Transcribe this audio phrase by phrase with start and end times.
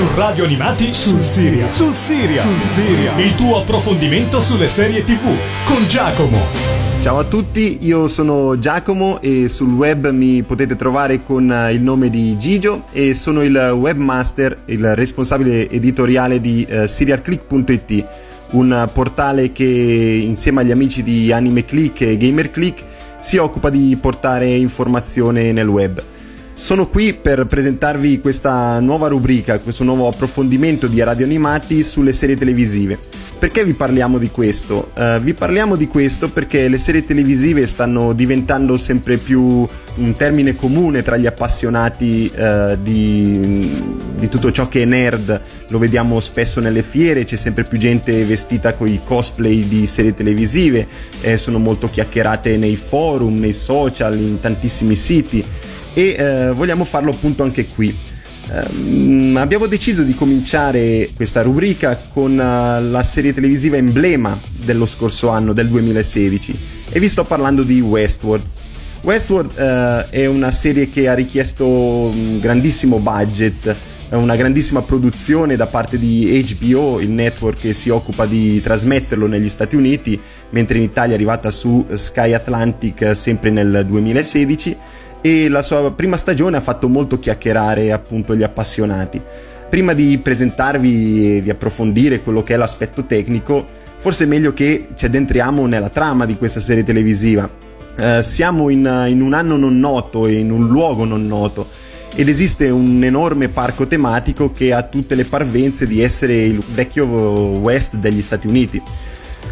[0.00, 1.68] Su Radio Animati sul Siria.
[1.68, 2.40] Sul Siria.
[2.40, 3.18] Sul Siria.
[3.18, 5.20] Il tuo approfondimento sulle serie TV
[5.66, 6.38] con Giacomo.
[7.02, 11.82] Ciao a tutti, io sono Giacomo e sul web mi potete trovare con eh, il
[11.82, 18.06] nome di Gigio e sono il webmaster, il responsabile editoriale di uh, serialclick.it,
[18.52, 22.82] un portale che insieme agli amici di Anime Click e Gamer Click
[23.20, 26.02] si occupa di portare informazione nel web.
[26.60, 32.36] Sono qui per presentarvi questa nuova rubrica, questo nuovo approfondimento di radio animati sulle serie
[32.36, 32.98] televisive.
[33.38, 34.92] Perché vi parliamo di questo?
[34.94, 40.54] Uh, vi parliamo di questo perché le serie televisive stanno diventando sempre più un termine
[40.54, 43.82] comune tra gli appassionati uh, di,
[44.16, 45.40] di, tutto ciò che è nerd.
[45.68, 50.14] Lo vediamo spesso nelle fiere, c'è sempre più gente vestita con i cosplay di serie
[50.14, 50.86] televisive,
[51.22, 55.44] eh, sono molto chiacchierate nei forum, nei social, in tantissimi siti
[55.94, 57.96] e eh, vogliamo farlo appunto anche qui.
[58.52, 65.28] Um, abbiamo deciso di cominciare questa rubrica con uh, la serie televisiva emblema dello scorso
[65.28, 66.58] anno, del 2016,
[66.90, 68.44] e vi sto parlando di Westworld.
[69.02, 73.76] Westworld uh, è una serie che ha richiesto un grandissimo budget,
[74.10, 79.48] una grandissima produzione da parte di HBO, il network che si occupa di trasmetterlo negli
[79.48, 84.76] Stati Uniti, mentre in Italia è arrivata su Sky Atlantic sempre nel 2016
[85.22, 89.20] e la sua prima stagione ha fatto molto chiacchierare appunto gli appassionati.
[89.68, 93.64] Prima di presentarvi e di approfondire quello che è l'aspetto tecnico,
[93.98, 97.48] forse è meglio che ci addentriamo nella trama di questa serie televisiva.
[97.96, 101.66] Eh, siamo in, in un anno non noto e in un luogo non noto
[102.14, 107.04] ed esiste un enorme parco tematico che ha tutte le parvenze di essere il vecchio
[107.06, 108.82] West degli Stati Uniti.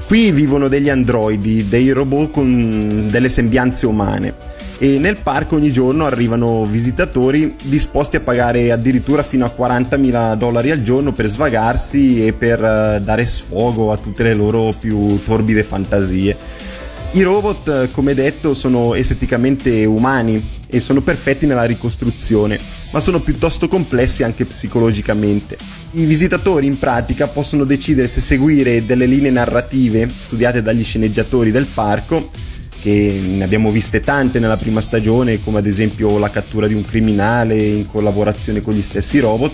[0.07, 4.35] Qui vivono degli androidi, dei robot con delle sembianze umane
[4.79, 10.71] e nel parco ogni giorno arrivano visitatori disposti a pagare addirittura fino a 40.000 dollari
[10.71, 15.65] al giorno per svagarsi e per uh, dare sfogo a tutte le loro più torbide
[15.65, 16.37] fantasie.
[17.13, 22.61] I robot, come detto, sono esteticamente umani e sono perfetti nella ricostruzione,
[22.93, 25.57] ma sono piuttosto complessi anche psicologicamente.
[25.93, 31.65] I visitatori in pratica possono decidere se seguire delle linee narrative studiate dagli sceneggiatori del
[31.65, 32.29] parco
[32.81, 36.83] che ne abbiamo viste tante nella prima stagione, come ad esempio la cattura di un
[36.83, 39.53] criminale in collaborazione con gli stessi robot,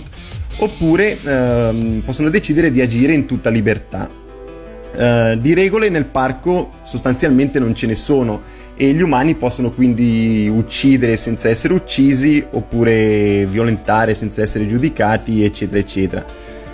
[0.57, 4.09] oppure ehm, possono decidere di agire in tutta libertà.
[4.97, 8.41] Eh, di regole nel parco sostanzialmente non ce ne sono
[8.77, 15.79] e gli umani possono quindi uccidere senza essere uccisi oppure violentare senza essere giudicati, eccetera,
[15.79, 16.25] eccetera.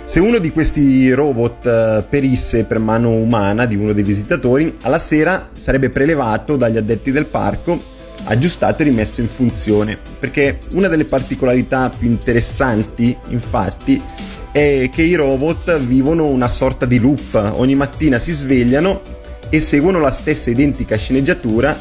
[0.04, 4.98] Se uno di questi robot eh, perisse per mano umana di uno dei visitatori, alla
[4.98, 7.80] sera sarebbe prelevato dagli addetti del parco,
[8.24, 9.96] aggiustato e rimesso in funzione.
[10.18, 14.02] Perché una delle particolarità più interessanti, infatti,
[14.50, 17.52] è che i robot vivono una sorta di loop.
[17.54, 19.00] Ogni mattina si svegliano
[19.48, 21.74] e seguono la stessa identica sceneggiatura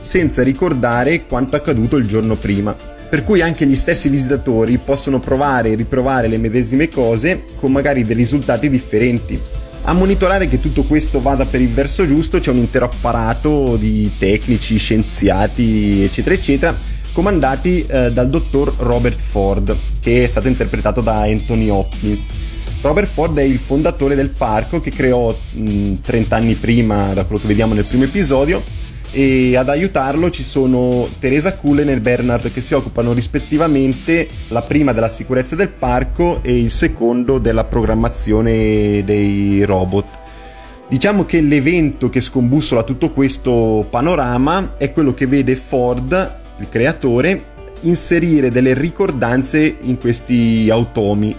[0.00, 5.70] senza ricordare quanto accaduto il giorno prima per cui anche gli stessi visitatori possono provare
[5.70, 9.40] e riprovare le medesime cose con magari dei risultati differenti.
[9.88, 14.10] A monitorare che tutto questo vada per il verso giusto c'è un intero apparato di
[14.18, 16.76] tecnici, scienziati, eccetera, eccetera,
[17.12, 22.28] comandati eh, dal dottor Robert Ford, che è stato interpretato da Anthony Hopkins.
[22.82, 27.40] Robert Ford è il fondatore del parco che creò mh, 30 anni prima, da quello
[27.40, 28.62] che vediamo nel primo episodio,
[29.16, 34.92] e ad aiutarlo ci sono Teresa Cullen e Bernard che si occupano rispettivamente la prima
[34.92, 40.04] della sicurezza del parco e il secondo della programmazione dei robot.
[40.90, 47.42] Diciamo che l'evento che scombussola tutto questo panorama è quello che vede Ford, il creatore,
[47.80, 51.34] inserire delle ricordanze in questi automi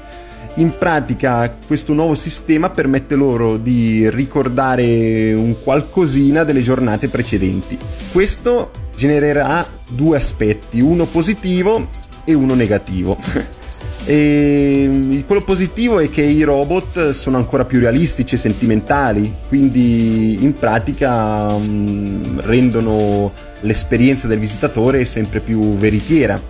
[0.58, 7.78] in pratica questo nuovo sistema permette loro di ricordare un qualcosina delle giornate precedenti.
[8.12, 11.88] Questo genererà due aspetti, uno positivo
[12.24, 13.18] e uno negativo.
[14.10, 20.54] E quello positivo è che i robot sono ancora più realistici e sentimentali, quindi in
[20.54, 26.42] pratica um, rendono l'esperienza del visitatore sempre più veritiera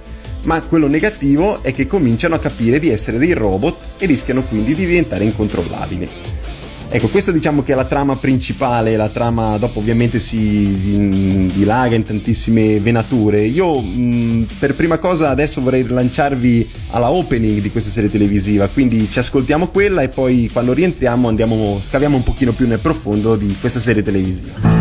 [0.44, 4.74] ma quello negativo è che cominciano a capire di essere dei robot e rischiano quindi
[4.74, 6.10] di diventare incontrollabili.
[6.90, 12.04] Ecco, questa diciamo che è la trama principale, la trama dopo ovviamente si dilaga in
[12.04, 13.42] tantissime venature.
[13.42, 19.10] Io mh, per prima cosa adesso vorrei lanciarvi alla opening di questa serie televisiva, quindi
[19.12, 23.54] ci ascoltiamo quella e poi quando rientriamo andiamo, scaviamo un pochino più nel profondo di
[23.60, 24.77] questa serie televisiva.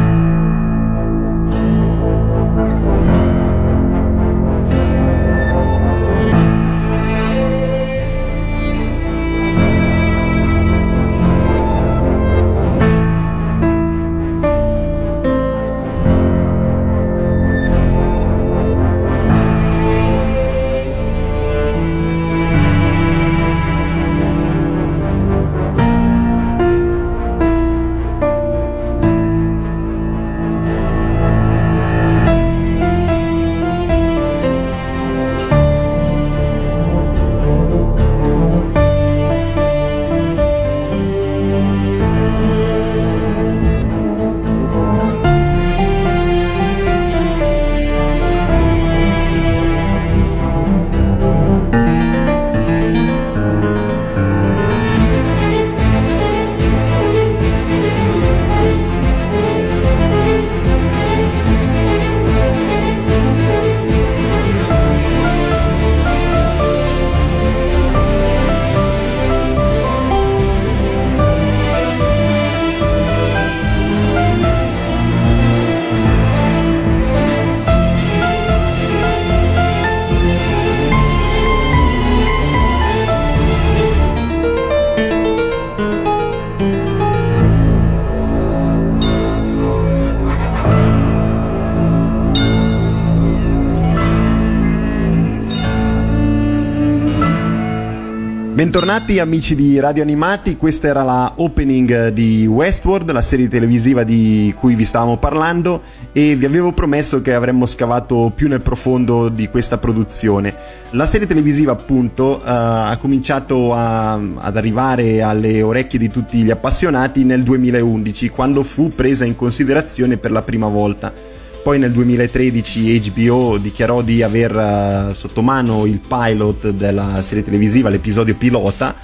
[98.76, 104.54] Bentornati amici di Radio Animati, questa era la opening di Westworld, la serie televisiva di
[104.54, 105.80] cui vi stavamo parlando
[106.12, 110.54] e vi avevo promesso che avremmo scavato più nel profondo di questa produzione.
[110.90, 116.50] La serie televisiva appunto uh, ha cominciato a, ad arrivare alle orecchie di tutti gli
[116.50, 121.35] appassionati nel 2011 quando fu presa in considerazione per la prima volta.
[121.66, 127.88] Poi nel 2013 HBO dichiarò di aver uh, sotto mano il pilot della serie televisiva,
[127.88, 128.94] l'episodio pilota,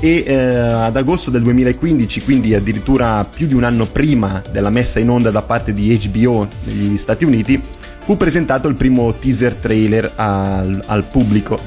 [0.00, 4.98] e eh, ad agosto del 2015, quindi addirittura più di un anno prima della messa
[4.98, 7.58] in onda da parte di HBO negli Stati Uniti,
[8.00, 11.58] fu presentato il primo teaser trailer al, al pubblico.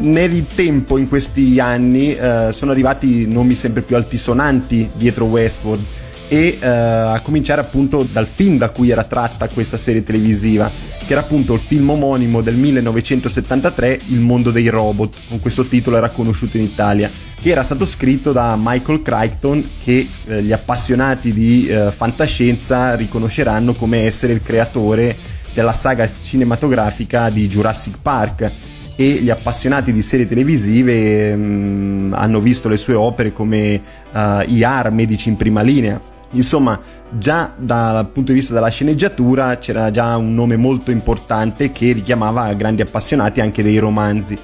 [0.00, 5.84] Nel tempo, in questi anni, eh, sono arrivati nomi sempre più altisonanti dietro Westworld
[6.32, 10.70] e uh, a cominciare appunto dal film da cui era tratta questa serie televisiva,
[11.04, 15.96] che era appunto il film omonimo del 1973, Il mondo dei robot, con questo titolo
[15.96, 17.10] era conosciuto in Italia,
[17.40, 23.72] che era stato scritto da Michael Crichton, che eh, gli appassionati di eh, fantascienza riconosceranno
[23.72, 25.16] come essere il creatore
[25.52, 28.50] della saga cinematografica di Jurassic Park.
[28.94, 33.80] E gli appassionati di serie televisive mh, mm, hanno visto le sue opere come
[34.12, 36.78] uh, IAR, Medici in prima linea, Insomma,
[37.10, 42.52] già dal punto di vista della sceneggiatura c'era già un nome molto importante che richiamava
[42.54, 44.38] grandi appassionati anche dei romanzi.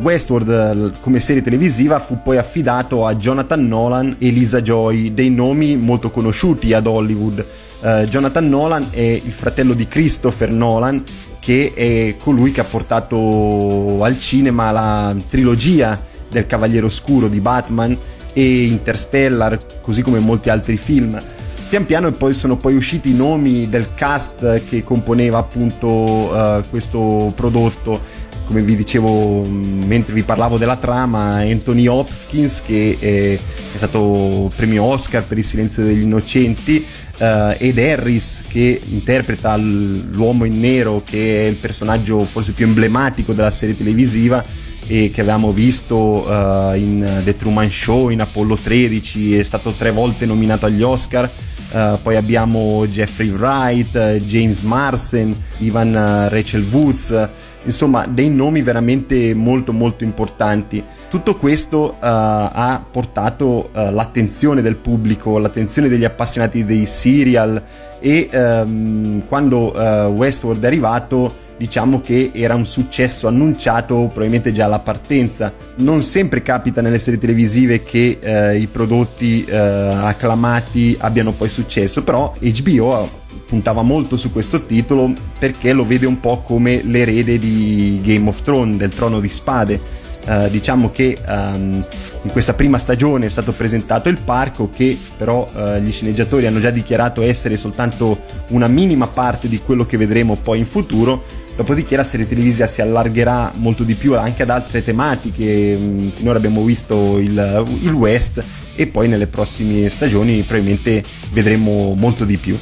[0.00, 5.76] Westworld come serie televisiva fu poi affidato a Jonathan Nolan e Lisa Joy, dei nomi
[5.76, 7.44] molto conosciuti ad Hollywood.
[7.80, 11.02] Uh, Jonathan Nolan è il fratello di Christopher Nolan,
[11.38, 17.96] che è colui che ha portato al cinema la trilogia del Cavaliere Oscuro di Batman
[18.32, 21.20] e Interstellar, così come molti altri film.
[21.68, 27.30] Pian piano poi sono poi usciti i nomi del cast che componeva appunto uh, questo
[27.36, 28.16] prodotto.
[28.46, 34.84] Come vi dicevo mentre vi parlavo della trama, Anthony Hopkins che è, è stato premio
[34.84, 36.82] Oscar per Il silenzio degli innocenti,
[37.18, 43.34] uh, Ed Harris che interpreta l'uomo in nero che è il personaggio forse più emblematico
[43.34, 44.42] della serie televisiva
[44.90, 49.90] e che avevamo visto uh, in The Truman Show, in Apollo 13, è stato tre
[49.90, 51.30] volte nominato agli Oscar.
[51.70, 57.28] Uh, poi abbiamo Jeffrey Wright, uh, James Marsden, Ivan Rachel Woods,
[57.64, 60.82] insomma dei nomi veramente molto molto importanti.
[61.10, 67.62] Tutto questo ha portato l'attenzione del pubblico, l'attenzione degli appassionati dei serial
[67.98, 69.72] e um, quando
[70.14, 75.52] Westworld è arrivato diciamo che era un successo annunciato probabilmente già alla partenza.
[75.76, 82.02] Non sempre capita nelle serie televisive che eh, i prodotti eh, acclamati abbiano poi successo,
[82.04, 88.00] però HBO puntava molto su questo titolo perché lo vede un po' come l'erede di
[88.02, 90.06] Game of Thrones, del trono di spade.
[90.28, 91.82] Uh, diciamo che um,
[92.22, 96.60] in questa prima stagione è stato presentato il parco che però uh, gli sceneggiatori hanno
[96.60, 101.24] già dichiarato essere soltanto una minima parte di quello che vedremo poi in futuro
[101.58, 106.38] Dopodiché la serie televisiva si allargherà molto di più anche ad altre tematiche, mm, finora
[106.38, 108.40] abbiamo visto il, il West
[108.76, 112.56] e poi nelle prossime stagioni probabilmente vedremo molto di più.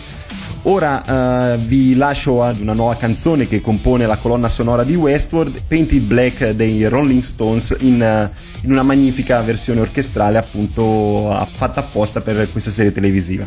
[0.62, 1.02] Ora
[1.54, 6.02] uh, vi lascio ad una nuova canzone che compone la colonna sonora di Westworld, Painted
[6.02, 12.50] Black dei Rolling Stones, in, uh, in una magnifica versione orchestrale appunto fatta apposta per
[12.50, 13.46] questa serie televisiva.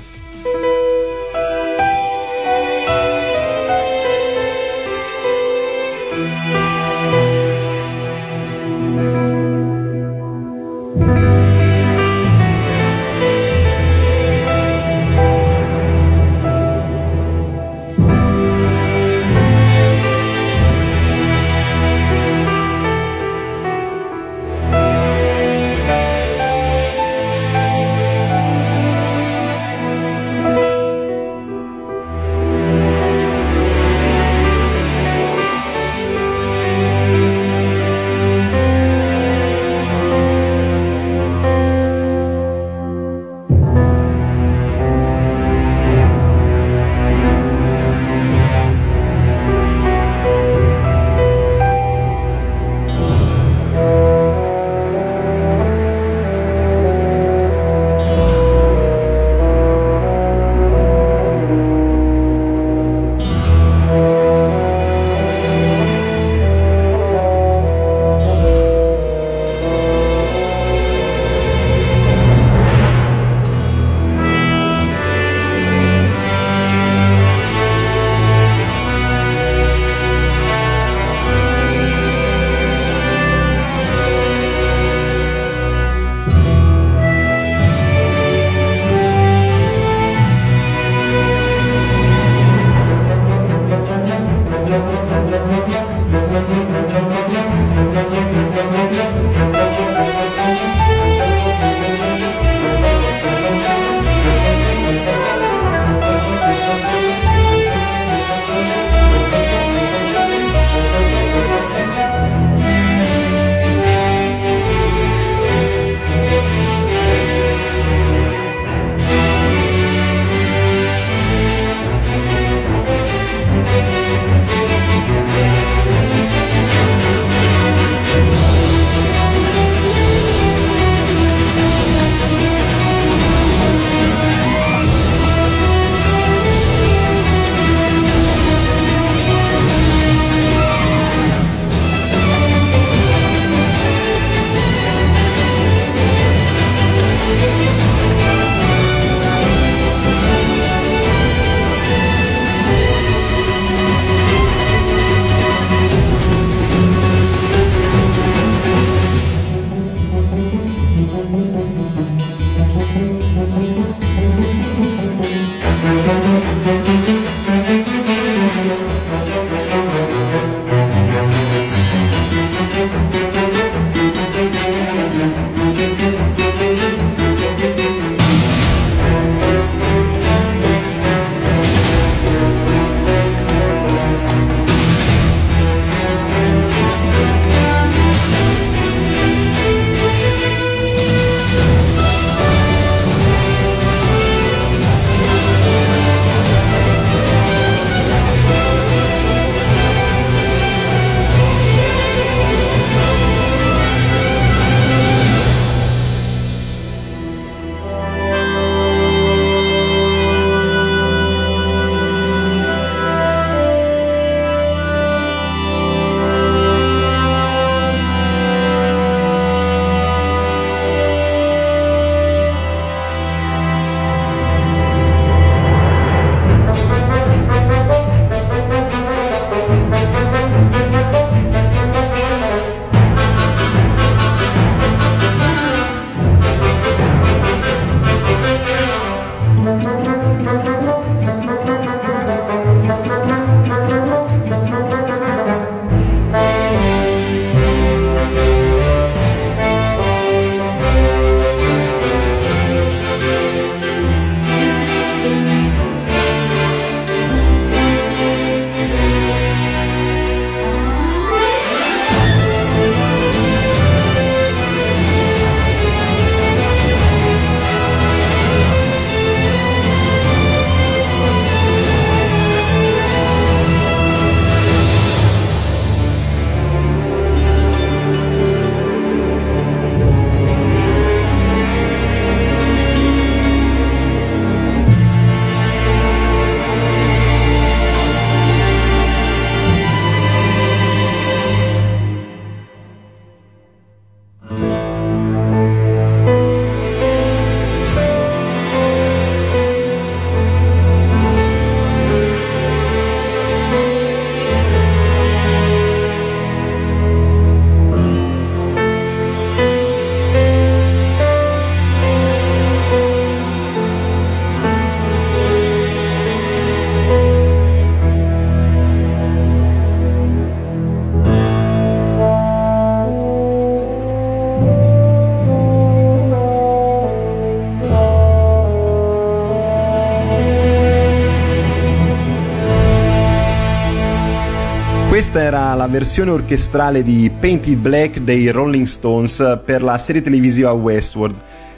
[335.80, 341.38] La versione orchestrale di Painted Black dei Rolling Stones per la serie televisiva Westworld.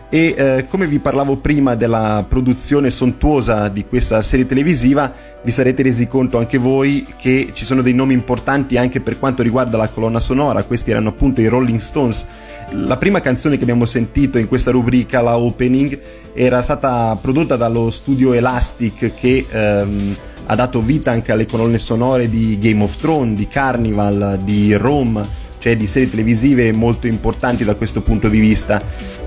[0.09, 5.83] E eh, come vi parlavo prima della produzione sontuosa di questa serie televisiva, vi sarete
[5.83, 9.89] resi conto anche voi che ci sono dei nomi importanti anche per quanto riguarda la
[9.89, 10.63] colonna sonora.
[10.63, 12.25] Questi erano appunto i Rolling Stones.
[12.71, 15.99] La prima canzone che abbiamo sentito in questa rubrica, la opening,
[16.33, 20.15] era stata prodotta dallo studio Elastic che ehm,
[20.51, 25.25] ha dato vita anche alle colonne sonore di Game of Thrones, di Carnival, di Rome,
[25.57, 28.81] cioè di serie televisive molto importanti da questo punto di vista.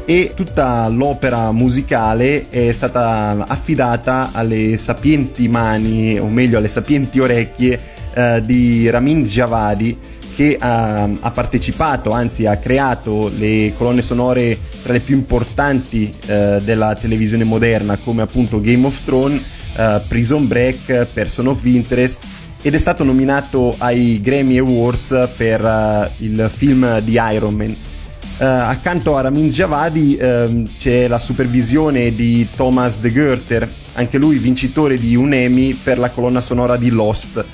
[0.05, 7.81] E tutta l'opera musicale è stata affidata alle sapienti mani, o meglio alle sapienti orecchie
[8.13, 9.97] eh, di Ramin Javadi
[10.37, 16.61] che ha, ha, partecipato, anzi ha creato le colonne sonore tra le più importanti eh,
[16.63, 19.41] della televisione moderna come appunto Game of Thrones,
[19.77, 22.19] eh, Prison Break, Person of Interest
[22.63, 27.77] ed è stato nominato ai Grammy Awards per uh, il film di Iron Man.
[28.39, 34.39] Uh, accanto a Ramin Javadi uh, c'è la supervisione di Thomas De Goerter, anche lui
[34.39, 37.45] vincitore di un Emmy per la colonna sonora di Lost.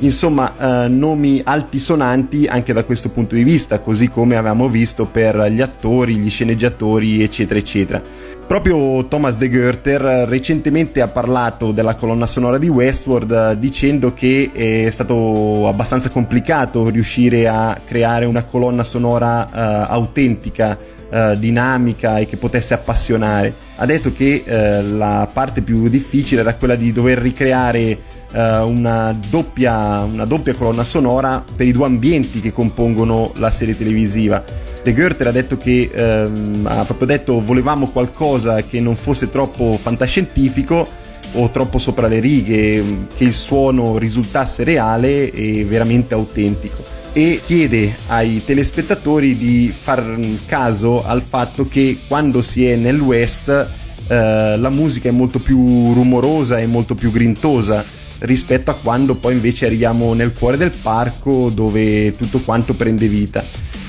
[0.00, 5.48] Insomma, uh, nomi altisonanti anche da questo punto di vista, così come avevamo visto per
[5.50, 8.02] gli attori, gli sceneggiatori, eccetera, eccetera.
[8.46, 14.50] Proprio Thomas De Goerter recentemente ha parlato della colonna sonora di Westworld eh, dicendo che
[14.52, 20.78] è stato abbastanza complicato riuscire a creare una colonna sonora uh, autentica,
[21.10, 23.52] uh, dinamica e che potesse appassionare.
[23.76, 27.98] Ha detto che uh, la parte più difficile era quella di dover ricreare
[28.32, 34.44] una doppia, una doppia colonna sonora per i due ambienti che compongono la serie televisiva
[34.86, 39.76] De Goethe ha detto che ehm, ha proprio detto volevamo qualcosa che non fosse troppo
[39.76, 40.86] fantascientifico
[41.32, 42.84] o troppo sopra le righe,
[43.16, 46.84] che il suono risultasse reale e veramente autentico.
[47.12, 53.48] E chiede ai telespettatori di far caso al fatto che quando si è nel West
[53.48, 57.84] eh, la musica è molto più rumorosa e molto più grintosa
[58.20, 63.42] rispetto a quando poi invece arriviamo nel cuore del parco dove tutto quanto prende vita.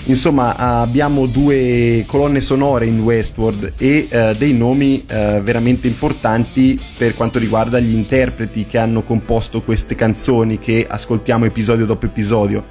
[0.08, 7.14] Insomma, abbiamo due colonne sonore in Westworld e eh, dei nomi eh, veramente importanti per
[7.14, 12.64] quanto riguarda gli interpreti che hanno composto queste canzoni che ascoltiamo episodio dopo episodio.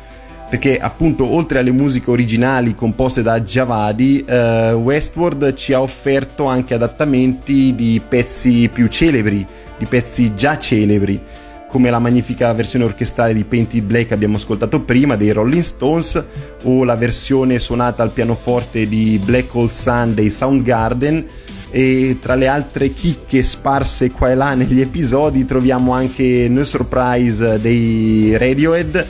[0.49, 6.73] Perché appunto oltre alle musiche originali composte da Javadi, eh, Westworld ci ha offerto anche
[6.73, 9.45] adattamenti di pezzi più celebri,
[9.77, 11.21] di pezzi già celebri
[11.69, 16.25] come la magnifica versione orchestrale di Painted Black che abbiamo ascoltato prima dei Rolling Stones
[16.65, 21.27] o la versione suonata al pianoforte di Black Hole Sun dei Soundgarden
[21.71, 27.61] e tra le altre chicche sparse qua e là negli episodi troviamo anche No Surprise
[27.61, 29.07] dei Radiohead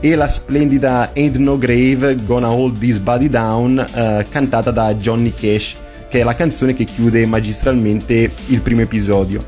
[0.00, 5.32] e la splendida Ain't No Grave Gonna Hold This Body Down eh, cantata da Johnny
[5.34, 5.76] Cash
[6.08, 9.40] che è la canzone che chiude magistralmente il primo episodio.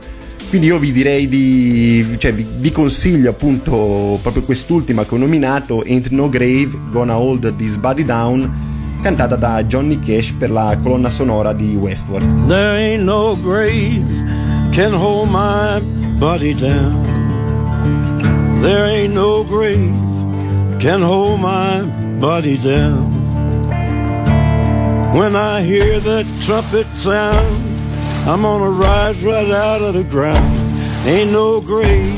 [0.48, 5.82] Quindi io vi direi di, cioè vi, vi, consiglio appunto proprio quest'ultima che ho nominato,
[5.82, 8.50] Ain't No Grave, Gonna Hold This Body Down,
[9.02, 12.46] cantata da Johnny Cash per la colonna sonora di Westworld.
[12.46, 14.06] There ain't no grave
[14.72, 15.80] can hold my
[16.18, 17.04] body down.
[18.62, 19.94] There ain't no grave
[20.78, 21.82] can hold my
[22.18, 23.16] body down.
[25.12, 27.67] When I hear that trumpet sound
[28.28, 30.54] I'm gonna rise right out of the ground.
[31.06, 32.12] Ain't no grave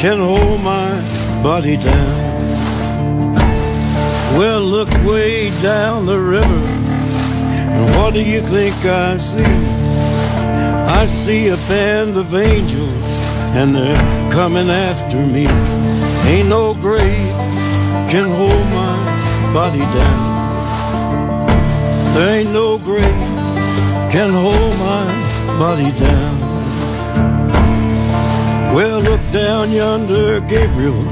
[0.00, 0.90] can hold my
[1.40, 3.36] body down.
[4.36, 6.62] Well, look way down the river,
[7.74, 9.54] and what do you think I see?
[10.98, 13.10] I see a band of angels,
[13.54, 15.46] and they're coming after me.
[16.28, 17.36] Ain't no grave
[18.10, 20.30] can hold my body down.
[22.14, 23.29] There ain't no grave
[24.10, 25.04] can hold my
[25.56, 26.34] body down.
[28.74, 31.04] Well, look down yonder, Gabriel.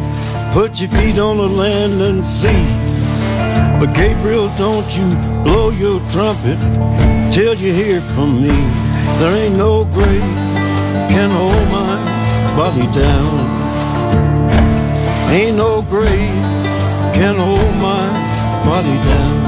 [0.52, 2.64] Put your feet on the land and see.
[3.78, 5.08] But Gabriel, don't you
[5.44, 6.58] blow your trumpet
[7.32, 8.56] till you hear from me.
[9.20, 10.34] There ain't no grave
[11.08, 11.94] can hold my
[12.56, 13.38] body down.
[15.30, 16.42] Ain't no grave
[17.14, 18.04] can hold my
[18.64, 19.47] body down.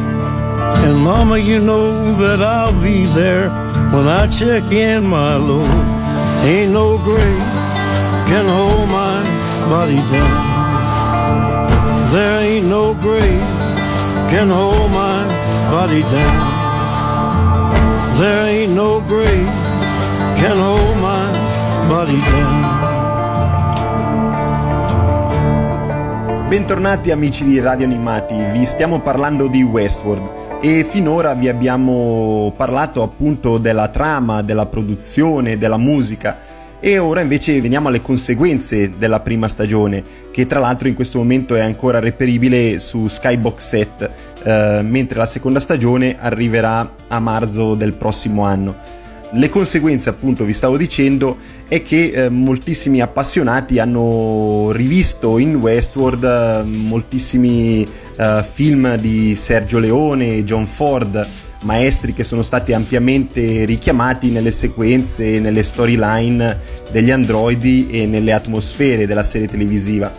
[0.79, 3.49] And mama, you know that I'll be there
[3.91, 5.69] when I check in my load.
[6.43, 7.45] Ain't no grave
[8.25, 9.21] can hold my
[9.69, 10.51] body down.
[12.11, 13.45] There ain't no grave
[14.31, 15.23] can hold my
[15.69, 16.39] body down.
[18.17, 19.51] There ain't no grave
[20.39, 21.31] can hold my
[21.87, 22.79] body down.
[26.49, 33.01] Bentornati amici di Radio Animati, vi stiamo parlando di Westworld e finora vi abbiamo parlato
[33.01, 36.37] appunto della trama, della produzione, della musica
[36.79, 41.55] e ora invece veniamo alle conseguenze della prima stagione che tra l'altro in questo momento
[41.55, 44.11] è ancora reperibile su Skybox 7
[44.43, 48.99] eh, mentre la seconda stagione arriverà a marzo del prossimo anno.
[49.33, 56.23] Le conseguenze, appunto, vi stavo dicendo, è che eh, moltissimi appassionati hanno rivisto in Westworld
[56.23, 57.87] eh, moltissimi
[58.21, 61.27] eh, film di Sergio Leone e John Ford,
[61.63, 66.59] maestri che sono stati ampiamente richiamati nelle sequenze, nelle storyline
[66.91, 70.11] degli androidi e nelle atmosfere della serie televisiva.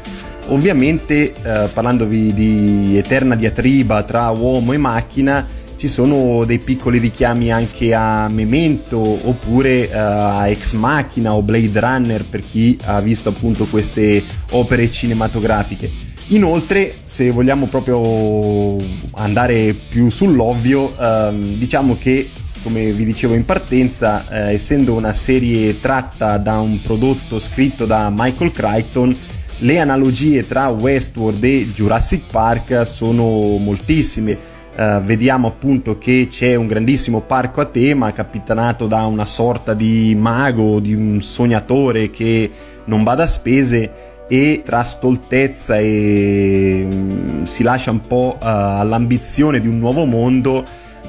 [0.48, 7.52] Ovviamente, eh, parlandovi di eterna diatriba tra uomo e macchina, ci sono dei piccoli richiami
[7.52, 13.30] anche a Memento oppure uh, a Ex Machina o Blade Runner per chi ha visto
[13.30, 16.11] appunto queste opere cinematografiche.
[16.32, 18.76] Inoltre, se vogliamo proprio
[19.16, 22.26] andare più sull'ovvio, ehm, diciamo che
[22.62, 28.10] come vi dicevo in partenza, eh, essendo una serie tratta da un prodotto scritto da
[28.14, 29.14] Michael Crichton,
[29.58, 34.50] le analogie tra Westworld e Jurassic Park sono moltissime.
[34.74, 40.16] Uh, vediamo appunto che c'è un grandissimo parco a tema capitanato da una sorta di
[40.18, 42.50] mago, di un sognatore che
[42.86, 49.60] non bada a spese e tra stoltezza e um, si lascia un po' uh, all'ambizione
[49.60, 50.64] di un nuovo mondo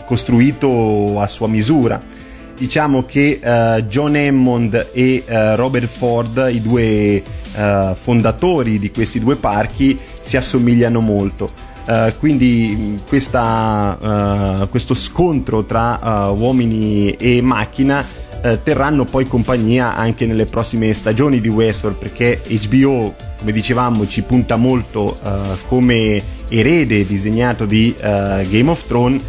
[0.05, 2.01] costruito a sua misura.
[2.57, 5.23] Diciamo che uh, John Hammond e
[5.55, 7.23] Robert Ford, i due
[7.93, 16.29] fondatori di questi due parchi, si assomigliano molto Uh, quindi questa, uh, questo scontro tra
[16.29, 18.01] uh, uomini e macchina
[18.63, 24.57] terranno poi compagnia anche nelle prossime stagioni di Westworld perché HBO come dicevamo ci punta
[24.57, 25.17] molto
[25.67, 29.23] come erede disegnato di Game of Thrones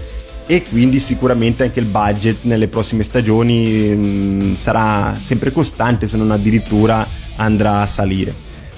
[0.46, 6.31] e quindi sicuramente anche il budget nelle prossime stagioni mh, sarà sempre costante se non
[6.31, 8.35] addirittura andrà a salire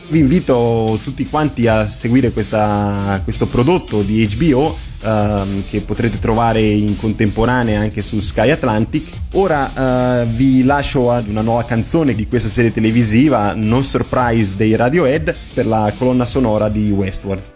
[0.09, 6.61] vi invito tutti quanti a seguire questa, questo prodotto di HBO ehm, che potrete trovare
[6.63, 9.09] in contemporanea anche su Sky Atlantic.
[9.35, 14.77] Ora eh, vi lascio ad una nuova canzone di questa serie televisiva, No Surprise dei
[14.77, 17.56] Radiohead, per la colonna sonora di Westworld.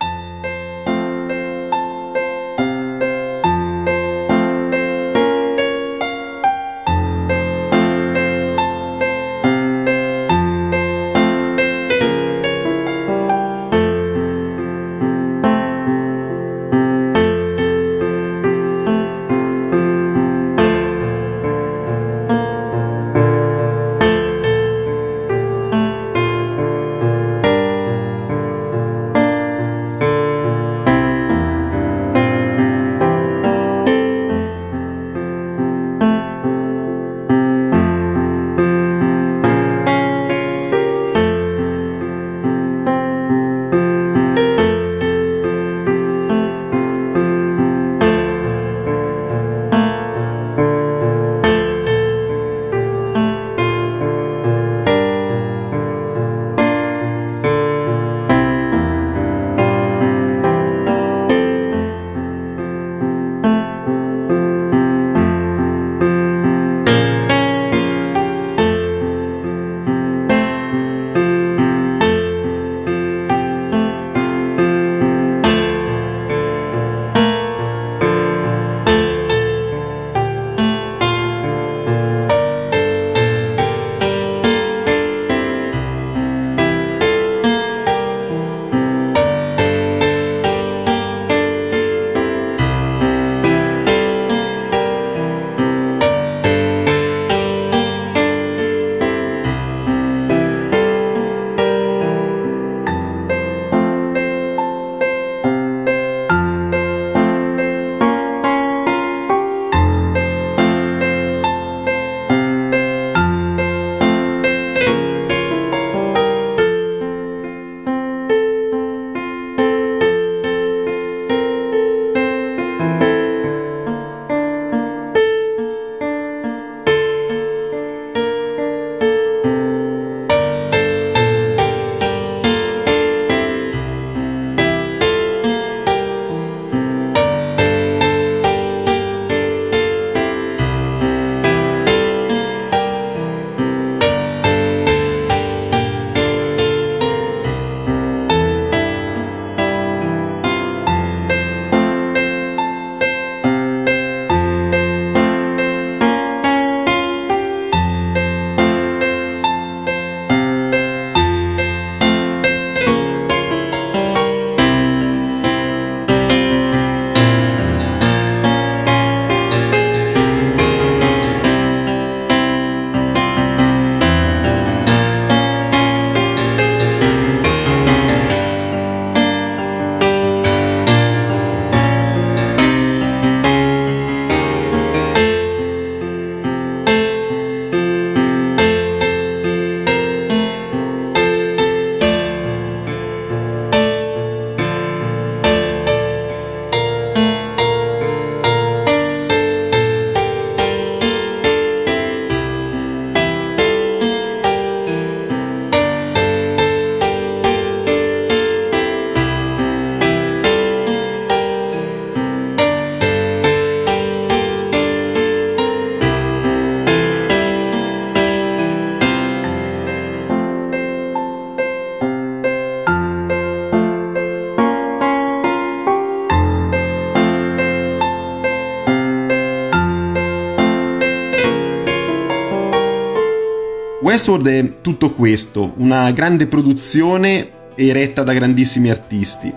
[234.31, 239.53] Westworld è tutto questo, una grande produzione eretta da grandissimi artisti.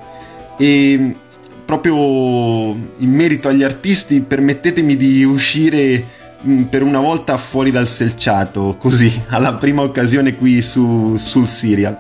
[0.58, 1.16] E
[1.64, 6.04] proprio in merito agli artisti, permettetemi di uscire
[6.46, 11.98] mm, per una volta fuori dal selciato, così, alla prima occasione qui su, sul serial.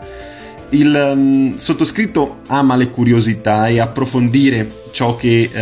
[0.69, 5.57] Il um, sottoscritto ama le curiosità e approfondire ciò che uh,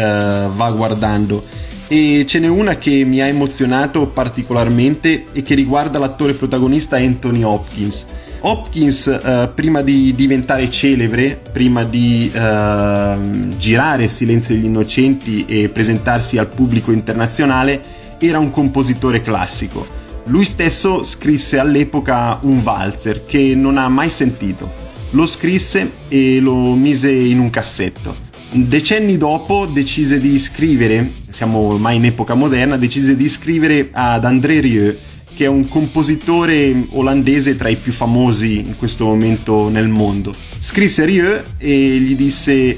[0.56, 1.44] va guardando
[1.92, 7.44] e ce n'è una che mi ha emozionato particolarmente e che riguarda l'attore protagonista Anthony
[7.44, 8.06] Hopkins.
[8.40, 13.16] Hopkins, eh, prima di diventare celebre, prima di eh,
[13.58, 17.82] girare Silenzio degli Innocenti e presentarsi al pubblico internazionale,
[18.20, 19.86] era un compositore classico.
[20.28, 24.72] Lui stesso scrisse all'epoca un valzer che non ha mai sentito.
[25.10, 31.96] Lo scrisse e lo mise in un cassetto Decenni dopo decise di scrivere, siamo ormai
[31.96, 34.94] in epoca moderna, decise di scrivere ad André Rieu,
[35.34, 40.34] che è un compositore olandese tra i più famosi in questo momento nel mondo.
[40.60, 42.78] Scrisse Rieu e gli disse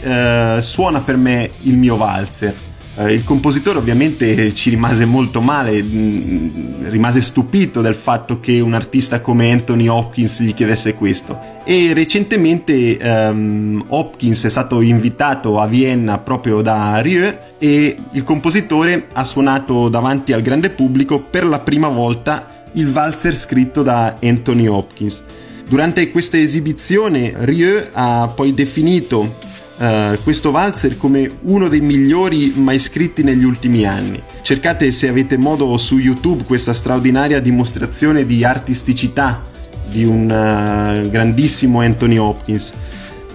[0.57, 2.55] uh, suona per me il mio valzer.
[2.93, 8.75] Uh, il compositore ovviamente ci rimase molto male, mm, rimase stupito del fatto che un
[8.75, 15.65] artista come Anthony Hopkins gli chiedesse questo e recentemente um, Hopkins è stato invitato a
[15.65, 21.59] Vienna proprio da Rieu e il compositore ha suonato davanti al grande pubblico per la
[21.59, 25.23] prima volta il valzer scritto da Anthony Hopkins.
[25.67, 32.79] Durante questa esibizione Rieu ha poi definito uh, questo valzer come uno dei migliori mai
[32.79, 34.21] scritti negli ultimi anni.
[34.41, 39.51] Cercate se avete modo su YouTube questa straordinaria dimostrazione di artisticità
[39.93, 42.73] di un uh, grandissimo Anthony Hopkins.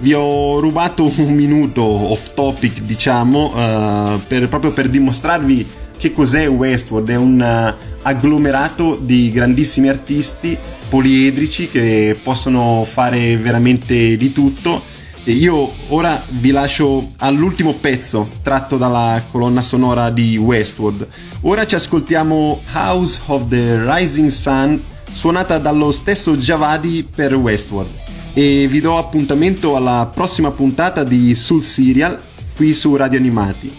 [0.00, 5.66] Vi ho rubato un minuto off topic, diciamo, uh, per, proprio per dimostrarvi
[5.96, 7.08] che cos'è Westworld.
[7.08, 14.96] È un uh, agglomerato di grandissimi artisti poliedrici che possono fare veramente di tutto.
[15.24, 21.06] E io ora vi lascio all'ultimo pezzo tratto dalla colonna sonora di Westworld.
[21.42, 27.90] Ora ci ascoltiamo House of the Rising Sun suonata dallo stesso Javadi per Westworld.
[28.34, 32.18] E vi do appuntamento alla prossima puntata di Sul Serial
[32.54, 33.74] qui su Radio Animati.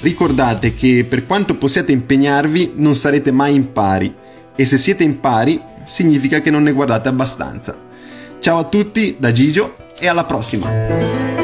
[0.00, 4.14] Ricordate che per quanto possiate impegnarvi non sarete mai in pari
[4.54, 7.76] e se siete in pari significa che non ne guardate abbastanza.
[8.38, 11.43] Ciao a tutti da Gigio e alla prossima!